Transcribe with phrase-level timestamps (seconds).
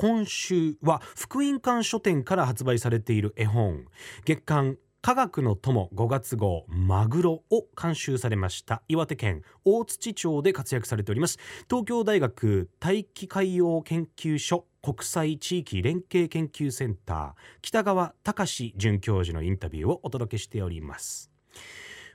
[0.00, 3.84] 今週は福音館書店から発売されている絵本。
[4.24, 8.80] 月刊科学の友5月号マグロを監修されました。
[8.86, 11.40] 岩手県大槌町で活躍されております。
[11.68, 21.32] 東京大学大気海洋研究所国際地域連携研究センター北川隆准教授のインタビューをお届けしております。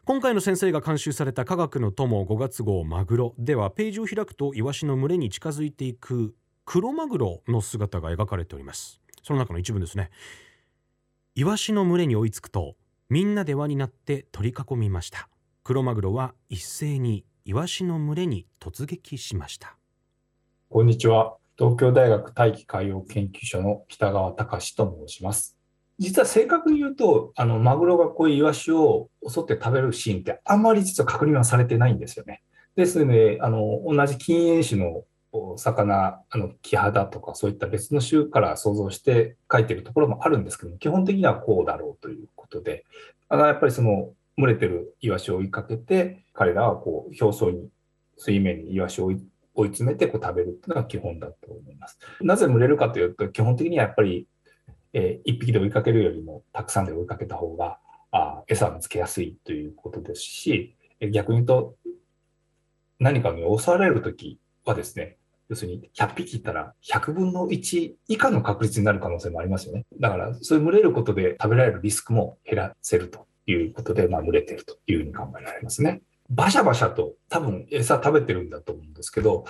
[0.06, 6.34] 今回の先生が監修された科学の友5月号マグロではページを開くとイワシの群れに近づいていく
[6.66, 9.02] クロマグロの姿が描かれております。
[9.22, 10.10] その中の一文ですね。
[11.36, 12.76] イワシの群れに追いつくと
[13.10, 15.28] みんなで輪になって取り囲みました。
[15.64, 19.78] クロマグロは一斉にイワシの群れに突撃しました。
[20.70, 21.36] こんにちは。
[21.58, 25.58] 東京大学大気海洋研究所の北川隆と申します。
[26.00, 32.42] 実は正確に言うとあのマグロがこういうイワシを襲って食べるシーンってあんまり実は確認はされてないんですよね。
[32.76, 35.04] ですのであの同じ禁煙種の
[35.58, 42.86] 魚、あの、キハダとかそういった別の種から想像して書いてるところもあるんですけども、基本的にはこうだろうということで、
[43.30, 47.68] あのやっぱりその群れてるイワシを追いかけて、彼らはこう表層に、
[48.18, 49.12] 水面にイワシを
[49.56, 51.98] 追い詰めてこう食べるっていうのが基本だと思います。
[52.22, 54.28] なぜ群れるかというと、基本的にはやっぱり、
[54.94, 57.80] えー、1匹で追いかけるよりもたくさんで追いかけた方が、
[58.12, 60.76] あ餌を見つけやすいということですし、
[61.12, 61.76] 逆に言うと、
[63.00, 65.18] 何かに襲われるときはですね、
[65.50, 69.86] 要するに100匹いたら100分の1以下の確率になる可能性もありますよね。
[70.00, 76.02] だから、そういう群れることで食べられるリスクも減らせるということで、まあ、群れてるというふうに考えられますね。
[76.30, 79.46] バシャバシャと多分餌食べてるんだと思うんですけど、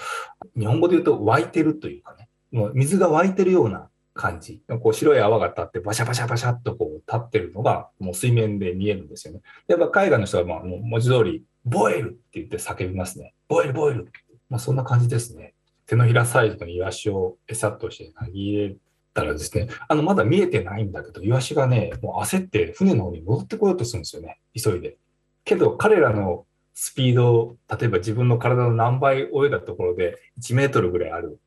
[0.57, 4.61] 日本語で言うと湧いてるというかね、もう水が湧いてるような感じ。
[4.81, 9.41] こう白い泡が立ってバシャバシャバシャっとこう立ってるのがもう水面で見えるんですよね。
[9.67, 13.33] やっぱ海外の人はまあ文字通りボイルって言って叫びますね。
[13.47, 14.11] ボイルボイル。
[14.49, 15.52] まあそんな感じですね。
[15.93, 18.75] 手のひらサイズのイワシを餌として投げ入れ
[19.13, 24.97] たらですね、あの、まだ見えてないんだけど、イワシがね、もう焦って船の方に戻ってこようとするんですよね、急いで。
[25.45, 31.39] けど、彼らのスピードを、例えば自分の体の何倍泳いだところで1メートルぐらいある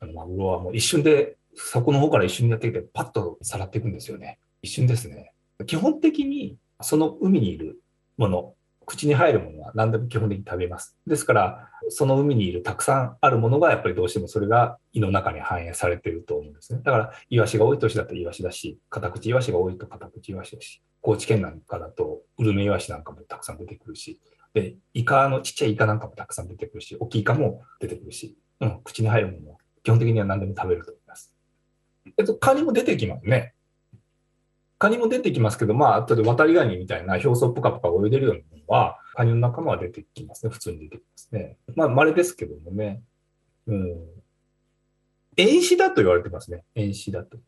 [0.00, 4.38] あのマグロはもう一瞬で、そこの方から一瞬にやってきて、パッとさらっていくんですよね。
[4.60, 5.32] 一瞬ですね。
[5.66, 7.80] 基本的に、その海にいる
[8.18, 8.54] もの、
[8.86, 10.96] 口に入るものは何でも基本的に食べます。
[11.06, 16.80] ですから、その海にいるたくさんあるものが、やっぱりどうしてもそれが胃の中に反映されていると思うんですね。
[16.82, 24.20] だから、イワシが多い年だとイワシだし、カタクチイワシが多いとカタクチイワシだし、高知県なんかだとウルメイワシなんかもたくさん出てくるし、
[24.54, 31.34] で、イカのちっちゃいイカなんかもたくさん出てくるし、大きいイカも出てくるし、うん、口に入るものは基本的には何でも食べると思います。
[32.16, 33.54] えっと、カニも出てきますね。
[34.78, 40.52] カニも出てきますけど、まあ、後で渡りガニみたいな表層ぷかぷか泳いでるようなは、カニの仲間は出てきますね。
[40.52, 41.56] 普通に出てきますね。
[41.74, 43.02] まあ、稀ですけどもね。
[43.66, 43.96] うん。
[45.36, 46.64] 遠視だと言われてますね。
[46.74, 47.38] 遠視だと。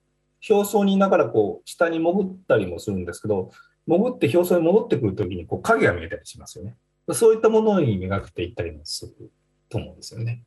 [0.49, 3.51] 表層にいながら、こう、下に潜ったりもするんですけど、
[3.87, 6.77] 潜って表層に戻ってくるときに、こう、影が見えたりしますよね。
[7.13, 9.31] そういったものに磨くていったりもする
[9.69, 10.43] と思うんですよね。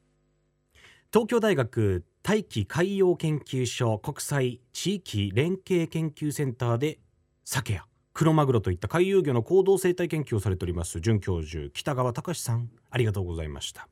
[1.11, 6.99] 東京大学大気海洋研究所国際地域連携研究センターで
[7.45, 7.85] 鮭や
[8.19, 12.69] クロマグロといった回遊魚の行動生態研究をされております准教授北川隆さん。
[12.91, 13.87] ありがとうございました。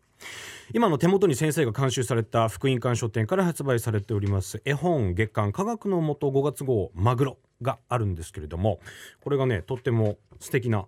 [0.74, 8.82] 今の手元に先生が監修された福音館書店から発売されております絵本月刊科学の元5月号マグロがあるんですけれども
[9.22, 10.88] これがねとっても素敵な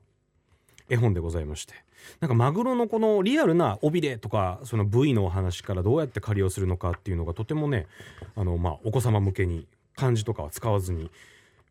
[0.89, 1.75] 絵本でございまして。
[2.19, 7.87] なんかマグロのこのリアルな尾びれとかその部位のお話からどうやって狩りをするのかっていうのがとてもね
[8.35, 11.09] あの、まあ、お子様向けに漢字とかは使わずに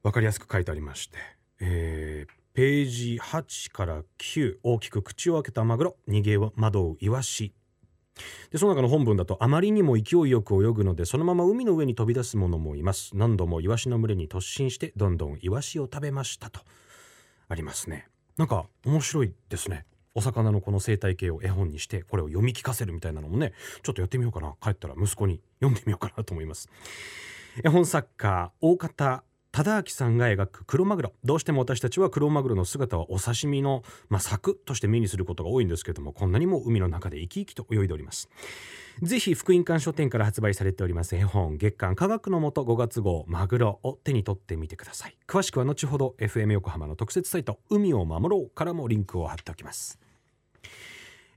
[0.02, 1.18] 分かりやすく書いてありまして、
[1.60, 7.52] えー、ページ8から9大きく口を開けたマグロ逃げ惑うイワシ。
[8.50, 13.16] でその中の本文だとあまりにも勢いよく泳ぐのでそのまま海の上に飛び出す者もいます。
[13.16, 16.60] 何度もイワシの群れに突進してどんどんイワシを食べましたと。
[17.48, 19.84] ありますねなんか面白いですね。
[20.14, 23.52] お魚のこの生態系を絵本にしてこれを読み聞かせるみたいなのもね
[23.82, 24.54] ちょっとやってみようかな。
[24.60, 26.68] 帰ったら息子に読んでみようかなと思います。
[27.64, 29.22] 絵本作家大方
[29.58, 31.12] 忠明さんが描くクロマグロ。
[31.24, 38.28] どうしても私たちはクロマグロの姿はお刺身の、まあ、柵として目にすることが多いんですけどもこんなにも海の中で生き生きと泳いでおります。
[39.02, 45.16] ぜひ福音館書店から発売されております絵本月刊科学の元5月号マグロを手に取ってみてください。
[45.26, 49.98] 詳しくは後ほど FM 横浜の特設サイト海を守ろうからもリンクを貼っておきます。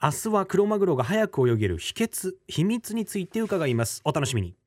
[0.00, 4.00] 明日はクロマグロが早く泳げる秘訣秘密について伺います。
[4.04, 4.57] お楽しみに。